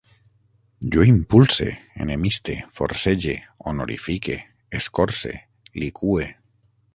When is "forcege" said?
2.77-3.35